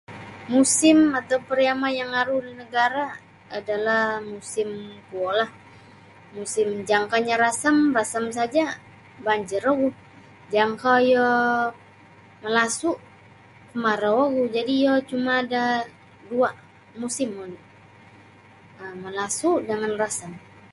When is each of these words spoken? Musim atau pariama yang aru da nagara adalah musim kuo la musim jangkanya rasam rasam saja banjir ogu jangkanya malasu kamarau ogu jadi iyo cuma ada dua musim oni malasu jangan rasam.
Musim 0.53 0.97
atau 1.19 1.37
pariama 1.47 1.89
yang 1.99 2.11
aru 2.21 2.35
da 2.45 2.51
nagara 2.61 3.05
adalah 3.57 4.03
musim 4.33 4.69
kuo 5.07 5.29
la 5.39 5.47
musim 6.37 6.67
jangkanya 6.89 7.35
rasam 7.43 7.75
rasam 7.97 8.25
saja 8.37 8.65
banjir 9.25 9.61
ogu 9.71 9.89
jangkanya 10.53 11.25
malasu 12.43 12.89
kamarau 13.69 14.15
ogu 14.25 14.43
jadi 14.55 14.71
iyo 14.81 14.93
cuma 15.09 15.31
ada 15.43 15.63
dua 16.29 16.49
musim 17.01 17.29
oni 17.45 17.59
malasu 19.03 19.49
jangan 19.67 19.91
rasam. 20.03 20.31